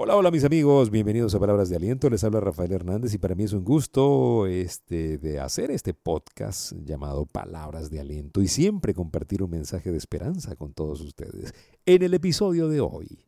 Hola, 0.00 0.14
hola 0.14 0.30
mis 0.30 0.44
amigos, 0.44 0.92
bienvenidos 0.92 1.34
a 1.34 1.40
Palabras 1.40 1.70
de 1.70 1.74
Aliento. 1.74 2.08
Les 2.08 2.22
habla 2.22 2.38
Rafael 2.38 2.70
Hernández 2.70 3.12
y 3.14 3.18
para 3.18 3.34
mí 3.34 3.42
es 3.42 3.52
un 3.52 3.64
gusto 3.64 4.46
este, 4.46 5.18
de 5.18 5.40
hacer 5.40 5.72
este 5.72 5.92
podcast 5.92 6.70
llamado 6.84 7.26
Palabras 7.26 7.90
de 7.90 7.98
Aliento 7.98 8.40
y 8.40 8.46
siempre 8.46 8.94
compartir 8.94 9.42
un 9.42 9.50
mensaje 9.50 9.90
de 9.90 9.98
esperanza 9.98 10.54
con 10.54 10.72
todos 10.72 11.00
ustedes. 11.00 11.52
En 11.84 12.04
el 12.04 12.14
episodio 12.14 12.68
de 12.68 12.80
hoy, 12.80 13.26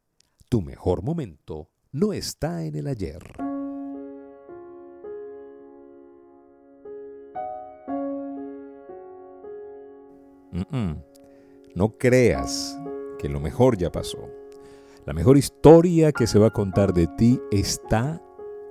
tu 0.48 0.62
mejor 0.62 1.02
momento 1.02 1.70
no 1.90 2.12
está 2.12 2.64
en 2.64 2.76
el 2.76 2.86
ayer. 2.86 3.20
No 11.74 11.98
creas 11.98 12.78
que 13.18 13.28
lo 13.28 13.40
mejor 13.40 13.76
ya 13.76 13.90
pasó. 13.90 14.39
La 15.06 15.14
mejor 15.14 15.38
historia 15.38 16.12
que 16.12 16.26
se 16.26 16.38
va 16.38 16.48
a 16.48 16.52
contar 16.52 16.92
de 16.92 17.06
ti 17.06 17.40
está 17.50 18.22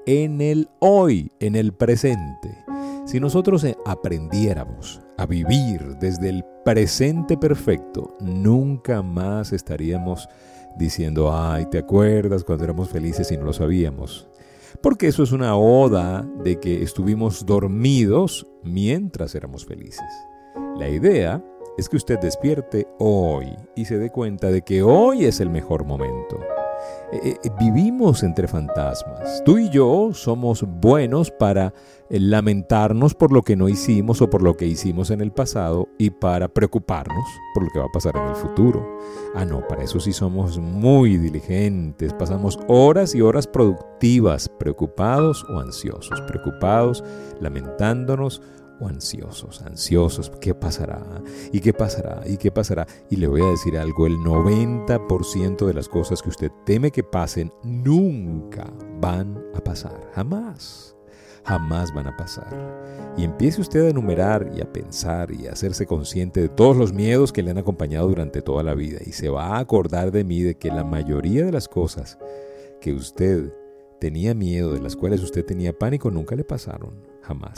en 0.05 0.41
el 0.41 0.69
hoy, 0.79 1.31
en 1.39 1.55
el 1.55 1.73
presente. 1.73 2.63
Si 3.05 3.19
nosotros 3.19 3.63
eh, 3.63 3.75
aprendiéramos 3.85 5.01
a 5.17 5.25
vivir 5.25 5.97
desde 5.99 6.29
el 6.29 6.45
presente 6.63 7.37
perfecto, 7.37 8.15
nunca 8.19 9.01
más 9.01 9.51
estaríamos 9.51 10.29
diciendo, 10.77 11.33
ay, 11.33 11.65
¿te 11.65 11.79
acuerdas 11.79 12.43
cuando 12.43 12.63
éramos 12.63 12.89
felices 12.89 13.31
y 13.31 13.37
no 13.37 13.45
lo 13.45 13.53
sabíamos? 13.53 14.27
Porque 14.81 15.07
eso 15.07 15.23
es 15.23 15.31
una 15.31 15.55
oda 15.55 16.27
de 16.43 16.59
que 16.59 16.83
estuvimos 16.83 17.45
dormidos 17.45 18.45
mientras 18.63 19.33
éramos 19.33 19.65
felices. 19.65 20.05
La 20.77 20.87
idea 20.87 21.43
es 21.79 21.87
que 21.87 21.95
usted 21.95 22.19
despierte 22.19 22.87
hoy 22.99 23.55
y 23.73 23.85
se 23.85 23.97
dé 23.97 24.09
cuenta 24.09 24.51
de 24.51 24.61
que 24.61 24.83
hoy 24.83 25.23
es 25.23 25.39
el 25.39 25.49
mejor 25.49 25.85
momento. 25.85 26.37
Eh, 27.11 27.37
eh, 27.41 27.49
vivimos 27.57 28.21
entre 28.21 28.49
fantasmas. 28.49 29.41
Tú 29.45 29.57
y 29.57 29.69
yo 29.69 30.09
somos 30.13 30.63
buenos 30.63 31.31
para 31.31 31.73
eh, 32.09 32.19
lamentarnos 32.19 33.15
por 33.15 33.31
lo 33.31 33.43
que 33.43 33.55
no 33.55 33.69
hicimos 33.69 34.21
o 34.21 34.29
por 34.29 34.41
lo 34.41 34.55
que 34.55 34.65
hicimos 34.65 35.09
en 35.09 35.21
el 35.21 35.31
pasado 35.31 35.87
y 35.97 36.09
para 36.09 36.49
preocuparnos 36.49 37.25
por 37.53 37.63
lo 37.63 37.69
que 37.69 37.79
va 37.79 37.85
a 37.85 37.93
pasar 37.93 38.15
en 38.17 38.27
el 38.27 38.35
futuro. 38.35 38.97
Ah, 39.33 39.45
no, 39.45 39.65
para 39.67 39.83
eso 39.83 40.01
sí 40.01 40.11
somos 40.11 40.59
muy 40.59 41.17
diligentes. 41.17 42.13
Pasamos 42.13 42.59
horas 42.67 43.15
y 43.15 43.21
horas 43.21 43.47
productivas, 43.47 44.49
preocupados 44.49 45.45
o 45.49 45.59
ansiosos, 45.59 46.21
preocupados, 46.21 47.03
lamentándonos 47.39 48.41
ansiosos, 48.87 49.61
ansiosos, 49.61 50.31
¿qué 50.41 50.53
pasará? 50.53 51.21
¿Y 51.51 51.59
qué 51.59 51.73
pasará? 51.73 52.21
¿Y 52.25 52.37
qué 52.37 52.51
pasará? 52.51 52.87
Y 53.09 53.17
le 53.17 53.27
voy 53.27 53.41
a 53.41 53.49
decir 53.49 53.77
algo, 53.77 54.07
el 54.07 54.17
90% 54.17 55.65
de 55.65 55.73
las 55.73 55.89
cosas 55.89 56.21
que 56.21 56.29
usted 56.29 56.51
teme 56.65 56.91
que 56.91 57.03
pasen 57.03 57.51
nunca 57.63 58.71
van 58.99 59.43
a 59.53 59.59
pasar, 59.59 60.09
jamás, 60.13 60.95
jamás 61.43 61.93
van 61.93 62.07
a 62.07 62.17
pasar. 62.17 63.13
Y 63.17 63.23
empiece 63.23 63.61
usted 63.61 63.85
a 63.85 63.89
enumerar 63.89 64.51
y 64.55 64.61
a 64.61 64.71
pensar 64.71 65.31
y 65.31 65.47
a 65.47 65.53
hacerse 65.53 65.85
consciente 65.85 66.41
de 66.41 66.49
todos 66.49 66.77
los 66.77 66.93
miedos 66.93 67.33
que 67.33 67.43
le 67.43 67.51
han 67.51 67.57
acompañado 67.57 68.07
durante 68.07 68.41
toda 68.41 68.63
la 68.63 68.75
vida 68.75 68.99
y 69.05 69.11
se 69.11 69.29
va 69.29 69.57
a 69.57 69.59
acordar 69.59 70.11
de 70.11 70.23
mí 70.23 70.41
de 70.41 70.55
que 70.55 70.69
la 70.69 70.83
mayoría 70.83 71.45
de 71.45 71.51
las 71.51 71.67
cosas 71.67 72.17
que 72.79 72.93
usted 72.93 73.51
tenía 73.99 74.33
miedo, 74.33 74.73
de 74.73 74.79
las 74.79 74.95
cuales 74.95 75.21
usted 75.21 75.45
tenía 75.45 75.77
pánico, 75.77 76.09
nunca 76.09 76.35
le 76.35 76.43
pasaron, 76.43 77.05
jamás. 77.21 77.57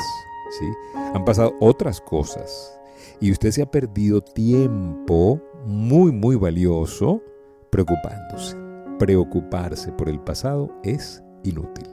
Han 1.13 1.25
pasado 1.25 1.53
otras 1.59 2.01
cosas 2.01 2.79
y 3.19 3.31
usted 3.31 3.51
se 3.51 3.61
ha 3.61 3.69
perdido 3.71 4.21
tiempo 4.21 5.41
muy, 5.65 6.11
muy 6.11 6.35
valioso 6.35 7.21
preocupándose. 7.69 8.57
Preocuparse 8.99 9.91
por 9.91 10.09
el 10.09 10.19
pasado 10.19 10.71
es 10.83 11.23
inútil. 11.43 11.87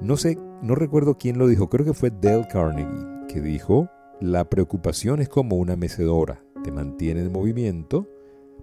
No 0.00 0.16
sé, 0.16 0.38
no 0.62 0.74
recuerdo 0.74 1.16
quién 1.16 1.38
lo 1.38 1.46
dijo, 1.46 1.68
creo 1.68 1.86
que 1.86 1.94
fue 1.94 2.10
Dale 2.10 2.46
Carnegie, 2.48 3.26
que 3.28 3.40
dijo, 3.40 3.88
la 4.20 4.44
preocupación 4.44 5.20
es 5.20 5.28
como 5.28 5.56
una 5.56 5.76
mecedora, 5.76 6.42
te 6.62 6.70
mantiene 6.70 7.20
en 7.20 7.32
movimiento, 7.32 8.08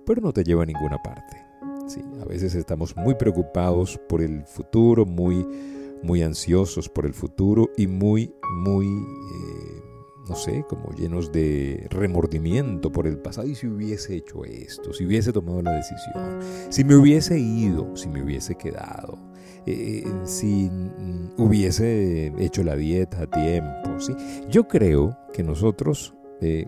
pero 0.05 0.21
no 0.21 0.31
te 0.31 0.43
lleva 0.43 0.63
a 0.63 0.67
ninguna 0.67 1.01
parte. 1.01 1.37
Sí, 1.87 2.01
a 2.21 2.25
veces 2.25 2.55
estamos 2.55 2.95
muy 2.95 3.15
preocupados 3.15 3.99
por 4.07 4.21
el 4.21 4.45
futuro, 4.45 5.05
muy 5.05 5.45
muy 6.03 6.21
ansiosos 6.21 6.89
por 6.89 7.05
el 7.05 7.13
futuro 7.13 7.69
y 7.77 7.87
muy, 7.87 8.33
muy, 8.57 8.85
eh, 8.85 9.81
no 10.27 10.35
sé, 10.35 10.65
como 10.67 10.91
llenos 10.91 11.31
de 11.31 11.87
remordimiento 11.89 12.91
por 12.91 13.07
el 13.07 13.17
pasado. 13.17 13.47
Y 13.47 13.55
si 13.55 13.67
hubiese 13.67 14.15
hecho 14.15 14.43
esto, 14.45 14.93
si 14.93 15.05
hubiese 15.05 15.31
tomado 15.31 15.61
la 15.61 15.71
decisión, 15.71 16.39
si 16.69 16.83
me 16.83 16.95
hubiese 16.95 17.39
ido, 17.39 17.95
si 17.95 18.09
me 18.09 18.21
hubiese 18.21 18.55
quedado, 18.55 19.17
eh, 19.65 20.03
si 20.25 20.69
hubiese 21.37 22.33
hecho 22.37 22.63
la 22.63 22.75
dieta 22.75 23.23
a 23.23 23.27
tiempo. 23.27 23.99
¿sí? 23.99 24.13
Yo 24.49 24.67
creo 24.67 25.17
que 25.33 25.43
nosotros... 25.43 26.13
Eh, 26.41 26.67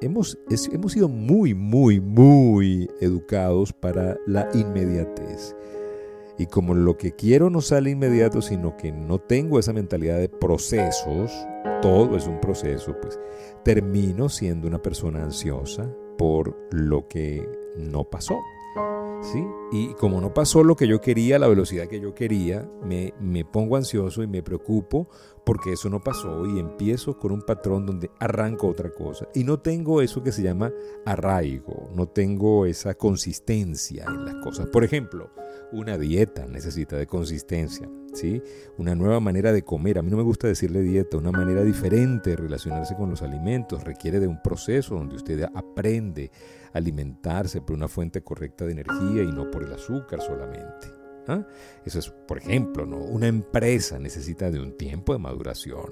hemos, 0.00 0.38
hemos 0.72 0.92
sido 0.92 1.08
muy, 1.08 1.54
muy, 1.54 2.00
muy 2.00 2.88
educados 3.00 3.72
para 3.72 4.16
la 4.26 4.48
inmediatez. 4.54 5.54
Y 6.40 6.46
como 6.46 6.74
lo 6.74 6.96
que 6.96 7.12
quiero 7.12 7.50
no 7.50 7.60
sale 7.60 7.90
inmediato, 7.90 8.40
sino 8.40 8.74
que 8.74 8.92
no 8.92 9.18
tengo 9.18 9.58
esa 9.58 9.74
mentalidad 9.74 10.16
de 10.16 10.30
procesos, 10.30 11.30
todo 11.82 12.16
es 12.16 12.26
un 12.26 12.40
proceso, 12.40 12.96
pues 12.98 13.20
termino 13.62 14.30
siendo 14.30 14.66
una 14.66 14.80
persona 14.80 15.22
ansiosa 15.22 15.94
por 16.16 16.56
lo 16.70 17.06
que 17.08 17.46
no 17.76 18.04
pasó. 18.04 18.38
¿Sí? 19.20 19.44
Y 19.70 19.92
como 19.96 20.18
no 20.22 20.32
pasó 20.32 20.64
lo 20.64 20.76
que 20.76 20.88
yo 20.88 21.02
quería, 21.02 21.38
la 21.38 21.46
velocidad 21.46 21.88
que 21.88 22.00
yo 22.00 22.14
quería, 22.14 22.66
me, 22.82 23.12
me, 23.20 23.44
pongo 23.44 23.76
ansioso 23.76 24.22
y 24.22 24.26
me 24.26 24.42
preocupo 24.42 25.10
porque 25.44 25.74
eso 25.74 25.90
no 25.90 26.02
pasó 26.02 26.46
y 26.46 26.58
empiezo 26.58 27.18
con 27.18 27.32
un 27.32 27.42
patrón 27.42 27.84
donde 27.84 28.10
arranco 28.18 28.66
otra 28.66 28.88
cosa. 28.88 29.28
Y 29.34 29.44
no 29.44 29.60
tengo 29.60 30.00
eso 30.00 30.22
que 30.22 30.32
se 30.32 30.42
llama 30.42 30.72
arraigo, 31.04 31.90
no 31.94 32.08
tengo 32.08 32.64
esa 32.64 32.94
consistencia 32.94 34.06
en 34.08 34.24
las 34.24 34.36
cosas. 34.36 34.70
Por 34.70 34.84
ejemplo, 34.84 35.28
una 35.72 35.98
dieta 35.98 36.46
necesita 36.46 36.96
de 36.96 37.06
consistencia, 37.06 37.88
¿sí? 38.12 38.42
Una 38.78 38.94
nueva 38.94 39.20
manera 39.20 39.52
de 39.52 39.62
comer. 39.62 39.98
A 39.98 40.02
mí 40.02 40.10
no 40.10 40.16
me 40.16 40.22
gusta 40.22 40.46
decirle 40.46 40.82
dieta, 40.82 41.16
una 41.16 41.32
manera 41.32 41.62
diferente 41.62 42.30
de 42.30 42.36
relacionarse 42.36 42.94
con 42.96 43.10
los 43.10 43.22
alimentos. 43.22 43.84
Requiere 43.84 44.20
de 44.20 44.26
un 44.26 44.42
proceso 44.42 44.94
donde 44.94 45.16
usted 45.16 45.48
aprende 45.54 46.30
a 46.72 46.78
alimentarse 46.78 47.60
por 47.60 47.76
una 47.76 47.88
fuente 47.88 48.22
correcta 48.22 48.64
de 48.64 48.72
energía 48.72 49.22
y 49.22 49.32
no 49.32 49.50
por 49.50 49.62
el 49.62 49.72
azúcar 49.72 50.20
solamente. 50.20 50.99
Eso 51.84 51.98
es, 51.98 52.10
por 52.10 52.38
ejemplo, 52.38 52.86
¿no? 52.86 52.98
una 52.98 53.26
empresa 53.26 53.98
necesita 53.98 54.50
de 54.50 54.60
un 54.60 54.76
tiempo 54.76 55.12
de 55.12 55.18
maduración. 55.18 55.90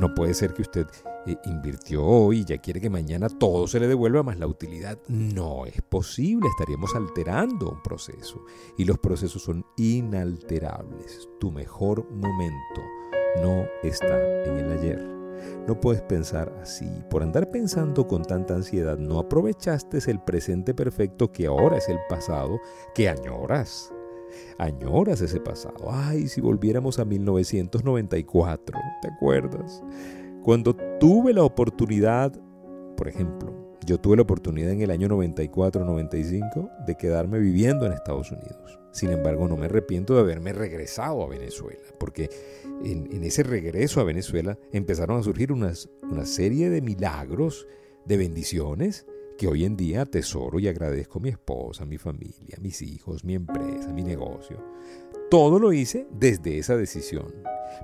No 0.00 0.14
puede 0.14 0.34
ser 0.34 0.54
que 0.54 0.62
usted 0.62 0.86
eh, 1.26 1.36
invirtió 1.44 2.04
hoy 2.04 2.40
y 2.40 2.44
ya 2.44 2.58
quiere 2.58 2.80
que 2.80 2.90
mañana 2.90 3.28
todo 3.28 3.66
se 3.66 3.80
le 3.80 3.88
devuelva 3.88 4.22
más 4.22 4.38
la 4.38 4.46
utilidad. 4.46 4.98
No 5.08 5.66
es 5.66 5.80
posible, 5.82 6.48
estaríamos 6.48 6.94
alterando 6.94 7.70
un 7.70 7.82
proceso. 7.82 8.44
Y 8.76 8.84
los 8.84 8.98
procesos 8.98 9.42
son 9.42 9.64
inalterables. 9.76 11.28
Tu 11.38 11.50
mejor 11.50 12.10
momento 12.10 12.82
no 13.42 13.66
está 13.82 14.44
en 14.44 14.58
el 14.58 14.72
ayer. 14.78 15.18
No 15.66 15.78
puedes 15.80 16.02
pensar 16.02 16.52
así. 16.62 16.88
Por 17.10 17.22
andar 17.22 17.50
pensando 17.50 18.06
con 18.06 18.22
tanta 18.22 18.54
ansiedad, 18.54 18.98
no 18.98 19.18
aprovechaste 19.18 19.98
el 20.10 20.20
presente 20.20 20.74
perfecto 20.74 21.30
que 21.30 21.46
ahora 21.46 21.76
es 21.76 21.88
el 21.88 21.98
pasado 22.08 22.60
que 22.94 23.08
añoras. 23.08 23.92
Añoras 24.58 25.20
ese 25.20 25.40
pasado. 25.40 25.90
Ay, 25.90 26.28
si 26.28 26.40
volviéramos 26.40 26.98
a 26.98 27.04
1994, 27.04 28.78
¿te 29.02 29.08
acuerdas? 29.08 29.82
Cuando 30.42 30.74
tuve 30.98 31.32
la 31.32 31.42
oportunidad, 31.42 32.32
por 32.96 33.08
ejemplo, 33.08 33.54
yo 33.86 33.98
tuve 33.98 34.16
la 34.16 34.22
oportunidad 34.22 34.70
en 34.70 34.82
el 34.82 34.90
año 34.90 35.08
94-95 35.08 36.84
de 36.84 36.96
quedarme 36.96 37.38
viviendo 37.38 37.86
en 37.86 37.92
Estados 37.92 38.30
Unidos. 38.30 38.78
Sin 38.92 39.10
embargo, 39.10 39.48
no 39.48 39.56
me 39.56 39.66
arrepiento 39.66 40.14
de 40.14 40.20
haberme 40.20 40.52
regresado 40.52 41.22
a 41.22 41.28
Venezuela, 41.28 41.80
porque 41.98 42.28
en, 42.84 43.24
ese 43.24 43.42
regreso 43.42 44.00
a 44.00 44.04
Venezuela 44.04 44.58
empezaron 44.72 45.18
a 45.18 45.22
surgir 45.22 45.52
una 45.52 45.74
serie 46.24 46.68
de 46.68 46.82
milagros, 46.82 47.66
de 48.04 48.16
bendiciones, 48.16 49.06
que 49.38 49.46
hoy 49.46 49.64
en 49.64 49.76
día 49.76 50.02
atesoro 50.02 50.58
y 50.58 50.66
agradezco 50.66 51.20
a 51.20 51.22
mi 51.22 51.28
esposa, 51.28 51.84
a 51.84 51.86
mi 51.86 51.96
familia, 51.96 52.56
a 52.58 52.60
mis 52.60 52.82
hijos, 52.82 53.24
mi 53.24 53.34
empresa, 53.34 53.92
mi 53.92 54.02
negocio. 54.02 54.62
Todo 55.30 55.60
lo 55.60 55.72
hice 55.72 56.08
desde 56.10 56.58
esa 56.58 56.76
decisión. 56.76 57.32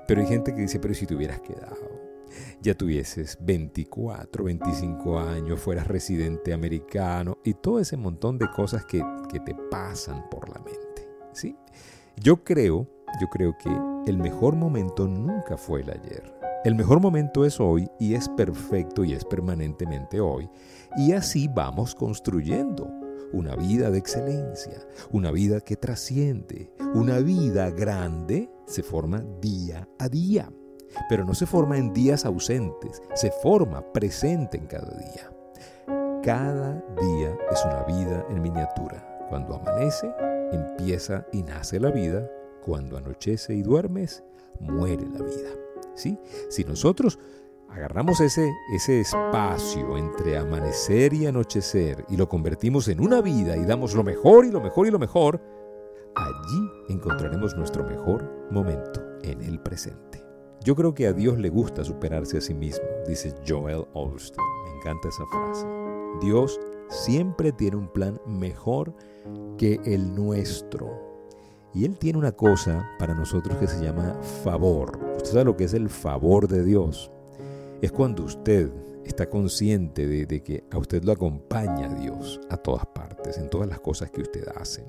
Pero 0.07 0.21
hay 0.21 0.27
gente 0.27 0.53
que 0.53 0.61
dice, 0.61 0.79
pero 0.79 0.93
si 0.93 1.07
te 1.07 1.15
hubieras 1.15 1.39
quedado, 1.39 1.89
ya 2.61 2.75
tuvieses 2.75 3.37
24, 3.39 4.43
25 4.43 5.19
años, 5.19 5.59
fueras 5.59 5.87
residente 5.87 6.51
americano 6.51 7.37
y 7.43 7.53
todo 7.53 7.79
ese 7.79 7.95
montón 7.95 8.37
de 8.37 8.49
cosas 8.51 8.85
que, 8.85 9.01
que 9.31 9.39
te 9.39 9.55
pasan 9.71 10.29
por 10.29 10.49
la 10.49 10.59
mente. 10.59 11.07
¿sí? 11.31 11.55
Yo 12.17 12.43
creo, 12.43 12.87
yo 13.21 13.27
creo 13.31 13.57
que 13.57 13.69
el 14.11 14.17
mejor 14.17 14.55
momento 14.55 15.07
nunca 15.07 15.55
fue 15.55 15.81
el 15.81 15.89
ayer. 15.89 16.34
El 16.65 16.73
mejor 16.73 16.99
momento 16.99 17.45
es 17.45 17.59
hoy 17.59 17.87
y 17.99 18.15
es 18.15 18.27
perfecto 18.27 19.03
y 19.03 19.13
es 19.13 19.23
permanentemente 19.23 20.19
hoy. 20.19 20.49
Y 20.97 21.11
así 21.11 21.47
vamos 21.47 21.93
construyendo 21.93 22.91
una 23.31 23.55
vida 23.55 23.91
de 23.91 23.99
excelencia, 23.99 24.73
una 25.11 25.29
vida 25.29 25.61
que 25.61 25.75
trasciende, 25.75 26.71
una 26.95 27.19
vida 27.19 27.69
grande 27.69 28.49
se 28.65 28.81
forma 28.81 29.23
día 29.39 29.87
a 29.99 30.09
día, 30.09 30.51
pero 31.07 31.23
no 31.23 31.35
se 31.35 31.45
forma 31.45 31.77
en 31.77 31.93
días 31.93 32.25
ausentes, 32.25 32.99
se 33.13 33.29
forma 33.43 33.93
presente 33.93 34.57
en 34.57 34.65
cada 34.65 34.89
día. 34.97 35.31
Cada 36.23 36.83
día 36.99 37.37
es 37.51 37.63
una 37.63 37.83
vida 37.83 38.25
en 38.31 38.41
miniatura. 38.41 39.27
Cuando 39.29 39.53
amanece, 39.53 40.11
empieza 40.51 41.27
y 41.31 41.43
nace 41.43 41.79
la 41.79 41.91
vida. 41.91 42.27
Cuando 42.65 42.97
anochece 42.97 43.53
y 43.53 43.61
duermes, 43.61 44.23
muere 44.59 45.05
la 45.13 45.23
vida. 45.23 45.64
¿Sí? 45.95 46.19
Si 46.49 46.63
nosotros 46.63 47.19
agarramos 47.69 48.21
ese, 48.21 48.53
ese 48.73 49.01
espacio 49.01 49.97
entre 49.97 50.37
amanecer 50.37 51.13
y 51.13 51.25
anochecer 51.25 52.05
y 52.09 52.17
lo 52.17 52.29
convertimos 52.29 52.87
en 52.87 53.01
una 53.01 53.21
vida 53.21 53.57
y 53.57 53.65
damos 53.65 53.95
lo 53.95 54.03
mejor 54.03 54.45
y 54.45 54.51
lo 54.51 54.61
mejor 54.61 54.87
y 54.87 54.91
lo 54.91 54.99
mejor, 54.99 55.41
allí 56.15 56.71
encontraremos 56.89 57.55
nuestro 57.55 57.83
mejor 57.83 58.47
momento 58.51 59.01
en 59.23 59.41
el 59.41 59.59
presente. 59.59 60.23
Yo 60.63 60.75
creo 60.75 60.95
que 60.95 61.07
a 61.07 61.13
Dios 61.13 61.37
le 61.37 61.49
gusta 61.49 61.83
superarse 61.83 62.37
a 62.37 62.41
sí 62.41 62.53
mismo, 62.53 62.85
dice 63.07 63.35
Joel 63.47 63.85
Osteen. 63.93 64.43
Me 64.65 64.77
encanta 64.77 65.09
esa 65.09 65.25
frase. 65.27 65.67
Dios 66.21 66.59
siempre 66.89 67.51
tiene 67.51 67.77
un 67.77 67.87
plan 67.87 68.19
mejor 68.25 68.93
que 69.57 69.79
el 69.85 70.15
nuestro. 70.15 71.14
Y 71.75 71.83
Él 71.83 71.97
tiene 71.97 72.17
una 72.17 72.31
cosa 72.31 72.89
para 72.97 73.13
nosotros 73.13 73.57
que 73.57 73.67
se 73.67 73.83
llama 73.83 74.17
favor. 74.45 74.97
Usted 75.17 75.31
sabe 75.31 75.43
lo 75.43 75.57
que 75.57 75.65
es 75.65 75.73
el 75.73 75.89
favor 75.89 76.47
de 76.47 76.63
Dios 76.63 77.11
es 77.81 77.91
cuando 77.91 78.23
usted 78.23 78.71
está 79.03 79.29
consciente 79.29 80.07
de, 80.07 80.41
que 80.41 80.63
a 80.71 80.77
usted 80.77 81.03
lo 81.03 81.11
acompaña 81.11 81.93
Dios 81.93 82.39
a 82.49 82.55
todas 82.55 82.85
partes, 82.87 83.37
en 83.37 83.49
todas 83.49 83.67
las 83.67 83.81
cosas 83.81 84.09
que 84.09 84.21
usted 84.21 84.47
hace. 84.55 84.85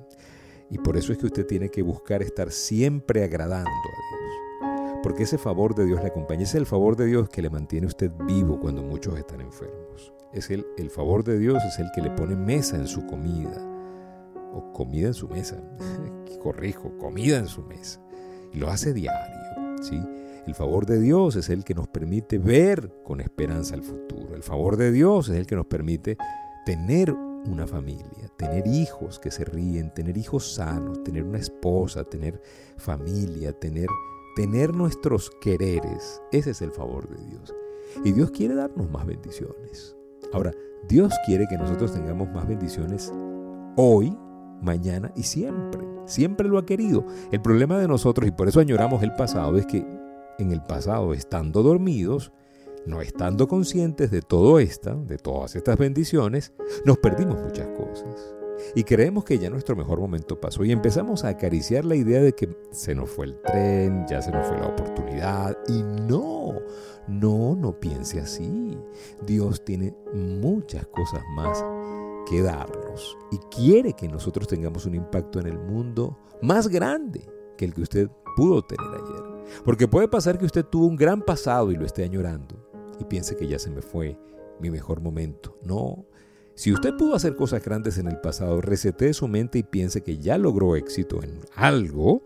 Y 0.70 0.78
por 0.78 0.96
eso 0.96 1.12
es 1.12 1.18
que 1.18 1.26
usted 1.26 1.44
tiene 1.44 1.70
que 1.70 1.82
buscar 1.82 2.22
estar 2.22 2.52
siempre 2.52 3.24
agradando 3.24 3.68
a 3.68 4.92
Dios. 4.92 5.00
Porque 5.02 5.24
ese 5.24 5.38
favor 5.38 5.74
de 5.74 5.86
Dios 5.86 6.00
le 6.00 6.08
acompaña. 6.08 6.44
es 6.44 6.54
el 6.54 6.66
favor 6.66 6.96
de 6.96 7.06
Dios 7.06 7.28
que 7.28 7.42
le 7.42 7.50
mantiene 7.50 7.88
usted 7.88 8.12
vivo 8.26 8.60
cuando 8.60 8.82
muchos 8.82 9.18
están 9.18 9.40
enfermos. 9.40 10.12
Es 10.32 10.50
el, 10.50 10.64
el 10.78 10.90
favor 10.90 11.24
de 11.24 11.36
Dios 11.36 11.62
es 11.64 11.80
el 11.80 11.90
que 11.94 12.00
le 12.02 12.10
pone 12.10 12.36
mesa 12.36 12.76
en 12.76 12.86
su 12.86 13.04
comida. 13.06 13.75
Comida 14.76 15.06
en 15.06 15.14
su 15.14 15.26
mesa. 15.26 15.56
Corrijo, 16.42 16.92
comida 16.98 17.38
en 17.38 17.46
su 17.46 17.62
mesa. 17.62 17.98
Y 18.52 18.58
lo 18.58 18.68
hace 18.68 18.92
diario. 18.92 19.34
¿sí? 19.80 19.98
El 20.46 20.54
favor 20.54 20.84
de 20.84 21.00
Dios 21.00 21.34
es 21.36 21.48
el 21.48 21.64
que 21.64 21.74
nos 21.74 21.88
permite 21.88 22.36
ver 22.36 22.92
con 23.02 23.22
esperanza 23.22 23.74
el 23.74 23.82
futuro. 23.82 24.36
El 24.36 24.42
favor 24.42 24.76
de 24.76 24.92
Dios 24.92 25.30
es 25.30 25.36
el 25.36 25.46
que 25.46 25.56
nos 25.56 25.64
permite 25.64 26.18
tener 26.66 27.10
una 27.12 27.66
familia, 27.66 28.28
tener 28.36 28.66
hijos 28.66 29.18
que 29.18 29.30
se 29.30 29.46
ríen, 29.46 29.94
tener 29.94 30.18
hijos 30.18 30.52
sanos, 30.52 31.02
tener 31.02 31.24
una 31.24 31.38
esposa, 31.38 32.04
tener 32.04 32.42
familia, 32.76 33.54
tener, 33.54 33.88
tener 34.36 34.74
nuestros 34.74 35.30
quereres. 35.40 36.20
Ese 36.32 36.50
es 36.50 36.60
el 36.60 36.70
favor 36.70 37.08
de 37.08 37.24
Dios. 37.24 37.54
Y 38.04 38.12
Dios 38.12 38.30
quiere 38.30 38.54
darnos 38.54 38.90
más 38.90 39.06
bendiciones. 39.06 39.96
Ahora, 40.34 40.52
Dios 40.86 41.14
quiere 41.24 41.46
que 41.48 41.56
nosotros 41.56 41.94
tengamos 41.94 42.28
más 42.28 42.46
bendiciones 42.46 43.10
hoy, 43.76 44.14
mañana 44.60 45.12
y 45.16 45.22
siempre. 45.22 45.86
Siempre 46.06 46.48
lo 46.48 46.58
ha 46.58 46.66
querido. 46.66 47.04
El 47.32 47.42
problema 47.42 47.78
de 47.78 47.88
nosotros, 47.88 48.28
y 48.28 48.30
por 48.30 48.48
eso 48.48 48.60
añoramos 48.60 49.02
el 49.02 49.14
pasado, 49.14 49.56
es 49.58 49.66
que 49.66 49.84
en 50.38 50.52
el 50.52 50.62
pasado 50.62 51.12
estando 51.12 51.62
dormidos, 51.62 52.32
no 52.86 53.00
estando 53.00 53.48
conscientes 53.48 54.10
de 54.10 54.22
todo 54.22 54.58
esto, 54.58 55.02
de 55.04 55.18
todas 55.18 55.56
estas 55.56 55.76
bendiciones, 55.76 56.52
nos 56.84 56.98
perdimos 56.98 57.40
muchas 57.40 57.66
cosas. 57.68 58.36
Y 58.74 58.84
creemos 58.84 59.24
que 59.24 59.38
ya 59.38 59.50
nuestro 59.50 59.76
mejor 59.76 60.00
momento 60.00 60.40
pasó 60.40 60.64
y 60.64 60.72
empezamos 60.72 61.24
a 61.24 61.28
acariciar 61.28 61.84
la 61.84 61.96
idea 61.96 62.22
de 62.22 62.32
que 62.32 62.48
se 62.70 62.94
nos 62.94 63.10
fue 63.10 63.26
el 63.26 63.40
tren, 63.42 64.06
ya 64.08 64.22
se 64.22 64.30
nos 64.30 64.46
fue 64.46 64.58
la 64.58 64.68
oportunidad. 64.68 65.58
Y 65.68 65.82
no, 65.82 66.54
no, 67.06 67.54
no 67.54 67.78
piense 67.78 68.20
así. 68.20 68.78
Dios 69.26 69.64
tiene 69.64 69.94
muchas 70.14 70.86
cosas 70.86 71.22
más 71.34 71.62
que 72.28 72.42
darnos 72.42 73.16
y 73.30 73.38
quiere 73.54 73.92
que 73.92 74.08
nosotros 74.08 74.46
tengamos 74.46 74.86
un 74.86 74.94
impacto 74.94 75.40
en 75.40 75.46
el 75.46 75.58
mundo 75.58 76.18
más 76.42 76.68
grande 76.68 77.28
que 77.56 77.64
el 77.64 77.74
que 77.74 77.82
usted 77.82 78.10
pudo 78.36 78.62
tener 78.62 78.86
ayer. 78.86 79.62
Porque 79.64 79.88
puede 79.88 80.08
pasar 80.08 80.38
que 80.38 80.44
usted 80.44 80.64
tuvo 80.64 80.86
un 80.86 80.96
gran 80.96 81.22
pasado 81.22 81.72
y 81.72 81.76
lo 81.76 81.86
esté 81.86 82.04
añorando 82.04 82.66
y 82.98 83.04
piense 83.04 83.36
que 83.36 83.46
ya 83.46 83.58
se 83.58 83.70
me 83.70 83.82
fue 83.82 84.18
mi 84.60 84.70
mejor 84.70 85.00
momento. 85.00 85.56
No. 85.62 86.06
Si 86.54 86.72
usted 86.72 86.96
pudo 86.96 87.14
hacer 87.14 87.36
cosas 87.36 87.62
grandes 87.62 87.98
en 87.98 88.08
el 88.08 88.18
pasado, 88.20 88.60
resete 88.60 89.12
su 89.12 89.28
mente 89.28 89.58
y 89.58 89.62
piense 89.62 90.02
que 90.02 90.18
ya 90.18 90.38
logró 90.38 90.74
éxito 90.76 91.22
en 91.22 91.40
algo 91.54 92.22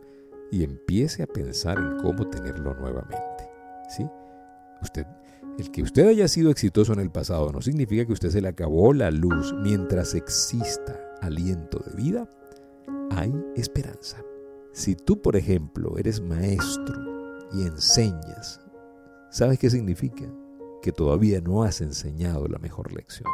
y 0.51 0.65
empiece 0.65 1.23
a 1.23 1.27
pensar 1.27 1.79
en 1.79 1.99
cómo 1.99 2.29
tenerlo 2.29 2.75
nuevamente. 2.75 3.51
¿Sí? 3.97 4.07
Usted, 4.83 5.05
el 5.59 5.71
que 5.71 5.83
usted 5.83 6.09
haya 6.09 6.27
sido 6.29 6.51
exitoso 6.51 6.93
en 6.93 7.01
el 7.01 7.11
pasado 7.11 7.53
no 7.53 7.61
significa 7.61 8.07
que 8.07 8.13
usted 8.13 8.31
se 8.31 8.41
le 8.41 8.49
acabó 8.49 8.93
la 8.93 9.11
luz. 9.11 9.55
Mientras 9.63 10.15
exista 10.15 10.99
aliento 11.21 11.79
de 11.87 12.03
vida, 12.03 12.29
hay 13.11 13.33
esperanza. 13.57 14.23
Si 14.73 14.95
tú, 14.95 15.21
por 15.21 15.37
ejemplo, 15.37 15.99
eres 15.99 16.21
maestro 16.21 16.97
y 17.53 17.63
enseñas, 17.63 18.61
¿sabes 19.31 19.59
qué 19.59 19.69
significa? 19.69 20.25
Que 20.81 20.93
todavía 20.93 21.41
no 21.41 21.63
has 21.63 21.81
enseñado 21.81 22.47
la 22.47 22.59
mejor 22.59 22.93
lección, 22.93 23.29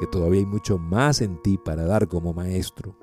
que 0.00 0.06
todavía 0.06 0.40
hay 0.40 0.46
mucho 0.46 0.78
más 0.78 1.20
en 1.20 1.40
ti 1.42 1.58
para 1.64 1.84
dar 1.84 2.08
como 2.08 2.32
maestro. 2.32 2.98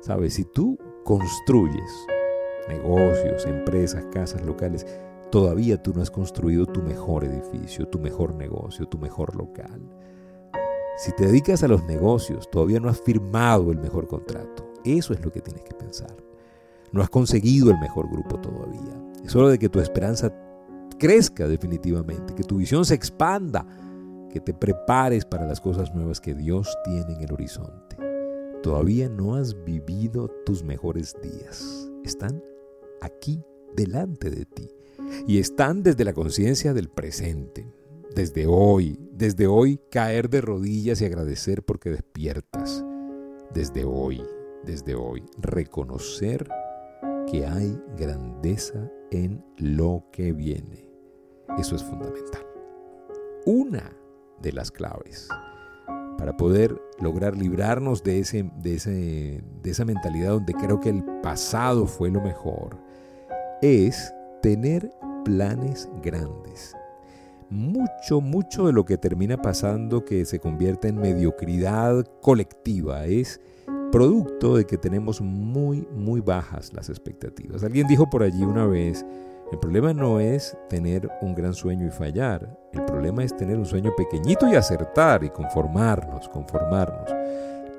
¿Sabes? 0.00 0.34
Si 0.34 0.44
tú 0.44 0.76
construyes 1.04 1.90
negocios, 2.68 3.46
empresas, 3.46 4.04
casas, 4.12 4.44
locales, 4.44 4.86
todavía 5.32 5.82
tú 5.82 5.94
no 5.94 6.02
has 6.02 6.10
construido 6.10 6.66
tu 6.66 6.82
mejor 6.82 7.24
edificio, 7.24 7.88
tu 7.88 7.98
mejor 7.98 8.34
negocio, 8.34 8.86
tu 8.86 8.98
mejor 8.98 9.34
local. 9.34 9.80
Si 10.98 11.10
te 11.12 11.24
dedicas 11.24 11.62
a 11.62 11.68
los 11.68 11.82
negocios, 11.84 12.50
todavía 12.50 12.78
no 12.78 12.90
has 12.90 13.00
firmado 13.00 13.72
el 13.72 13.78
mejor 13.78 14.06
contrato. 14.06 14.70
Eso 14.84 15.14
es 15.14 15.24
lo 15.24 15.32
que 15.32 15.40
tienes 15.40 15.64
que 15.64 15.74
pensar. 15.74 16.14
No 16.92 17.00
has 17.00 17.08
conseguido 17.08 17.70
el 17.70 17.78
mejor 17.78 18.10
grupo 18.10 18.38
todavía. 18.40 19.02
Es 19.24 19.34
hora 19.34 19.48
de 19.48 19.58
que 19.58 19.70
tu 19.70 19.80
esperanza 19.80 20.30
crezca 20.98 21.48
definitivamente, 21.48 22.34
que 22.34 22.44
tu 22.44 22.58
visión 22.58 22.84
se 22.84 22.94
expanda, 22.94 23.64
que 24.30 24.38
te 24.38 24.52
prepares 24.52 25.24
para 25.24 25.46
las 25.46 25.62
cosas 25.62 25.94
nuevas 25.94 26.20
que 26.20 26.34
Dios 26.34 26.68
tiene 26.84 27.14
en 27.14 27.22
el 27.22 27.32
horizonte. 27.32 27.96
Todavía 28.62 29.08
no 29.08 29.36
has 29.36 29.64
vivido 29.64 30.28
tus 30.44 30.62
mejores 30.62 31.16
días. 31.22 31.90
Están 32.04 32.44
aquí 33.00 33.42
delante 33.74 34.28
de 34.28 34.44
ti 34.44 34.68
y 35.26 35.38
están 35.38 35.82
desde 35.82 36.04
la 36.04 36.12
conciencia 36.12 36.72
del 36.72 36.88
presente. 36.88 37.66
Desde 38.14 38.46
hoy, 38.46 38.98
desde 39.12 39.46
hoy 39.46 39.80
caer 39.90 40.28
de 40.28 40.40
rodillas 40.40 41.00
y 41.00 41.06
agradecer 41.06 41.62
porque 41.62 41.90
despiertas. 41.90 42.84
Desde 43.54 43.84
hoy, 43.84 44.22
desde 44.64 44.94
hoy, 44.94 45.24
reconocer 45.38 46.48
que 47.30 47.46
hay 47.46 47.78
grandeza 47.96 48.90
en 49.10 49.44
lo 49.56 50.04
que 50.12 50.32
viene. 50.32 50.90
Eso 51.58 51.76
es 51.76 51.82
fundamental. 51.82 52.46
Una 53.46 53.92
de 54.40 54.52
las 54.52 54.70
claves 54.70 55.28
para 56.18 56.36
poder 56.36 56.80
lograr 57.00 57.36
librarnos 57.36 58.02
de, 58.02 58.20
ese, 58.20 58.50
de, 58.58 58.74
ese, 58.74 59.42
de 59.62 59.70
esa 59.70 59.84
mentalidad 59.84 60.30
donde 60.30 60.54
creo 60.54 60.78
que 60.78 60.90
el 60.90 61.02
pasado 61.22 61.86
fue 61.86 62.10
lo 62.10 62.20
mejor, 62.20 62.78
es 63.60 64.12
tener 64.42 64.92
planes 65.24 65.88
grandes. 66.02 66.76
Mucho, 67.48 68.20
mucho 68.20 68.66
de 68.66 68.72
lo 68.72 68.84
que 68.84 68.98
termina 68.98 69.40
pasando 69.40 70.04
que 70.04 70.24
se 70.24 70.40
convierte 70.40 70.88
en 70.88 70.96
mediocridad 70.96 72.04
colectiva 72.20 73.06
es 73.06 73.40
producto 73.92 74.56
de 74.56 74.66
que 74.66 74.78
tenemos 74.78 75.20
muy, 75.20 75.86
muy 75.94 76.20
bajas 76.20 76.72
las 76.72 76.88
expectativas. 76.88 77.62
Alguien 77.62 77.86
dijo 77.86 78.08
por 78.10 78.22
allí 78.22 78.42
una 78.42 78.66
vez, 78.66 79.04
el 79.52 79.58
problema 79.58 79.92
no 79.92 80.18
es 80.18 80.56
tener 80.70 81.08
un 81.20 81.34
gran 81.34 81.52
sueño 81.52 81.86
y 81.86 81.90
fallar, 81.90 82.58
el 82.72 82.84
problema 82.86 83.22
es 83.22 83.36
tener 83.36 83.58
un 83.58 83.66
sueño 83.66 83.92
pequeñito 83.94 84.48
y 84.48 84.56
acertar 84.56 85.22
y 85.22 85.30
conformarnos, 85.30 86.28
conformarnos. 86.30 87.10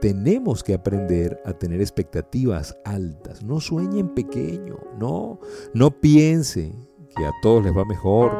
Tenemos 0.04 0.66
que 0.66 0.74
aprender 0.74 1.42
a 1.46 1.54
tener 1.54 1.80
expectativas 1.80 2.78
altas. 2.84 3.42
No 3.42 3.62
sueñen 3.62 4.10
pequeño, 4.10 4.76
no, 5.00 5.40
no 5.74 5.92
piense 5.92 6.76
que 7.16 7.26
a 7.26 7.32
todos 7.42 7.64
les 7.64 7.74
va 7.74 7.86
mejor, 7.86 8.34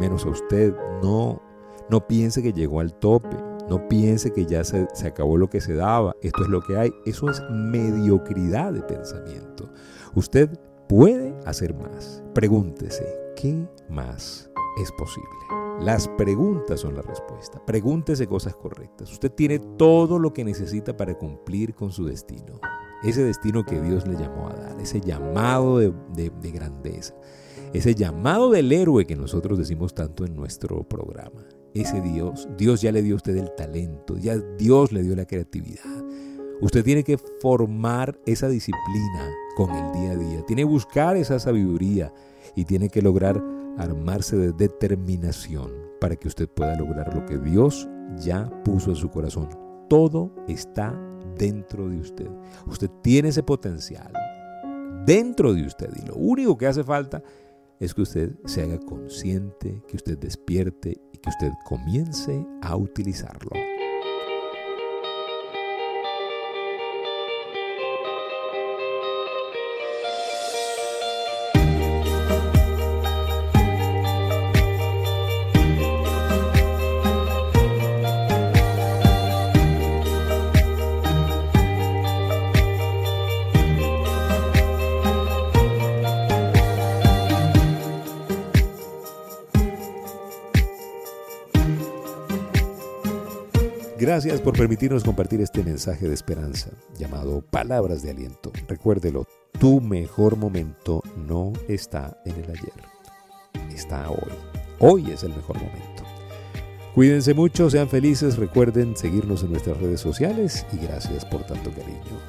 menos 0.00 0.24
a 0.24 0.30
usted, 0.30 0.74
no, 1.02 1.42
no 1.90 2.06
piense 2.06 2.42
que 2.42 2.54
llegó 2.54 2.80
al 2.80 2.94
tope. 2.94 3.36
No 3.68 3.88
piense 3.88 4.32
que 4.32 4.46
ya 4.46 4.64
se, 4.64 4.88
acabó 5.06 5.36
lo 5.36 5.50
que 5.50 5.60
se 5.60 5.74
daba, 5.74 6.16
esto 6.22 6.44
es 6.44 6.48
lo 6.48 6.62
que 6.62 6.78
hay. 6.78 6.90
Eso 7.04 7.28
es 7.28 7.42
mediocridad 7.50 8.72
de 8.72 8.80
pensamiento. 8.80 9.68
Usted 10.14 10.48
puede 10.88 11.34
hacer 11.44 11.74
más. 11.74 12.22
Pregúntese, 12.32 13.04
¿qué 13.36 13.68
más 13.90 14.50
es 14.82 14.90
posible? 14.92 15.61
Las 15.84 16.06
preguntas 16.06 16.78
son 16.78 16.94
la 16.94 17.02
respuesta. 17.02 17.60
Pregúntese 17.66 18.28
cosas 18.28 18.54
correctas. 18.54 19.10
Usted 19.10 19.32
tiene 19.32 19.58
todo 19.58 20.20
lo 20.20 20.32
que 20.32 20.44
necesita 20.44 20.96
para 20.96 21.18
cumplir 21.18 21.74
con 21.74 21.90
su 21.90 22.04
destino. 22.04 22.60
Ese 23.02 23.24
destino 23.24 23.64
que 23.64 23.80
Dios 23.80 24.06
le 24.06 24.14
llamó 24.14 24.48
a 24.48 24.54
dar, 24.54 24.80
ese 24.80 25.00
llamado 25.00 25.78
de, 25.78 25.92
de 26.14 26.50
grandeza, 26.52 27.14
ese 27.72 27.96
llamado 27.96 28.50
del 28.50 28.70
héroe 28.70 29.06
que 29.06 29.16
nosotros 29.16 29.58
decimos 29.58 29.92
tanto 29.92 30.24
en 30.24 30.36
nuestro 30.36 30.84
programa. 30.88 31.44
Ese 31.74 32.00
Dios, 32.00 32.48
Dios 32.56 32.80
ya 32.80 32.92
le 32.92 33.02
dio 33.02 33.14
a 33.14 33.16
usted 33.16 33.36
el 33.36 33.52
talento, 33.56 34.16
ya 34.18 34.36
Dios 34.36 34.92
le 34.92 35.02
dio 35.02 35.16
la 35.16 35.26
creatividad. 35.26 35.82
Usted 36.60 36.84
tiene 36.84 37.02
que 37.02 37.18
formar 37.40 38.16
esa 38.24 38.46
disciplina 38.48 39.34
con 39.56 39.70
el 39.70 39.92
día 39.92 40.12
a 40.12 40.16
día, 40.16 40.46
tiene 40.46 40.62
que 40.62 40.66
buscar 40.66 41.16
esa 41.16 41.40
sabiduría 41.40 42.14
y 42.54 42.66
tiene 42.66 42.88
que 42.88 43.02
lograr 43.02 43.42
armarse 43.78 44.36
de 44.36 44.52
determinación 44.52 45.70
para 46.00 46.16
que 46.16 46.28
usted 46.28 46.48
pueda 46.48 46.76
lograr 46.76 47.14
lo 47.14 47.24
que 47.26 47.38
Dios 47.38 47.88
ya 48.16 48.50
puso 48.64 48.90
en 48.90 48.96
su 48.96 49.10
corazón. 49.10 49.48
Todo 49.88 50.34
está 50.48 50.98
dentro 51.36 51.88
de 51.88 51.98
usted. 51.98 52.28
Usted 52.66 52.90
tiene 53.02 53.28
ese 53.28 53.42
potencial 53.42 54.12
dentro 55.04 55.52
de 55.52 55.66
usted 55.66 55.90
y 55.96 56.06
lo 56.06 56.14
único 56.14 56.56
que 56.56 56.66
hace 56.66 56.84
falta 56.84 57.22
es 57.80 57.94
que 57.94 58.02
usted 58.02 58.34
se 58.44 58.62
haga 58.62 58.78
consciente, 58.78 59.82
que 59.88 59.96
usted 59.96 60.16
despierte 60.18 61.00
y 61.12 61.18
que 61.18 61.30
usted 61.30 61.50
comience 61.64 62.46
a 62.62 62.76
utilizarlo. 62.76 63.50
Gracias 94.12 94.42
por 94.42 94.54
permitirnos 94.54 95.04
compartir 95.04 95.40
este 95.40 95.64
mensaje 95.64 96.06
de 96.06 96.12
esperanza 96.12 96.68
llamado 96.98 97.40
Palabras 97.40 98.02
de 98.02 98.10
Aliento. 98.10 98.52
Recuérdelo, 98.68 99.26
tu 99.58 99.80
mejor 99.80 100.36
momento 100.36 101.02
no 101.16 101.54
está 101.66 102.20
en 102.26 102.34
el 102.34 102.50
ayer, 102.50 102.74
está 103.74 104.10
hoy. 104.10 104.30
Hoy 104.80 105.10
es 105.10 105.22
el 105.22 105.30
mejor 105.30 105.56
momento. 105.56 106.02
Cuídense 106.94 107.32
mucho, 107.32 107.70
sean 107.70 107.88
felices, 107.88 108.36
recuerden 108.36 108.98
seguirnos 108.98 109.44
en 109.44 109.52
nuestras 109.52 109.78
redes 109.78 110.00
sociales 110.00 110.66
y 110.74 110.86
gracias 110.86 111.24
por 111.24 111.44
tanto 111.44 111.70
cariño. 111.70 112.20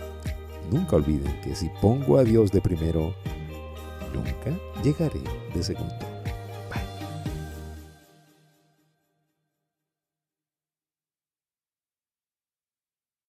Nunca 0.71 0.95
olviden 0.95 1.37
que 1.41 1.53
si 1.53 1.69
pongo 1.81 2.17
a 2.17 2.23
Dios 2.23 2.49
de 2.53 2.61
primero, 2.61 3.13
nunca 4.13 4.57
llegaré 4.81 5.19
de 5.53 5.61
segundo. 5.61 6.12